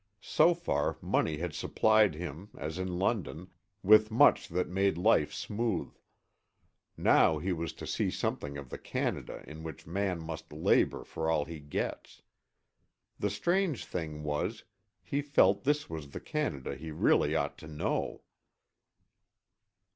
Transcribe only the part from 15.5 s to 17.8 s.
this was the Canada he really ought to